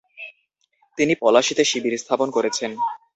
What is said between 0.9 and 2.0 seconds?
তিনি পলাশীতে শিবির